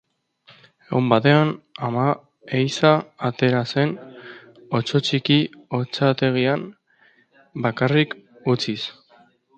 [0.85, 1.51] Egun batean
[1.87, 2.05] ama
[2.59, 3.93] ehizan atera zen
[4.79, 6.65] otso txikia otsategian
[7.67, 8.17] bakarrik
[8.57, 8.81] utziz.